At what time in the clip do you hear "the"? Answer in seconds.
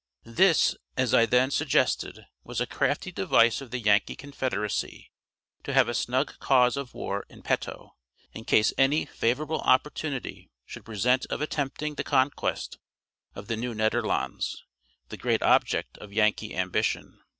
3.69-3.77, 11.93-12.03, 13.47-13.55, 15.09-15.17